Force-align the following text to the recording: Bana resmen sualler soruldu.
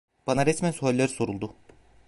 Bana 0.27 0.45
resmen 0.45 0.71
sualler 0.71 1.07
soruldu. 1.07 1.55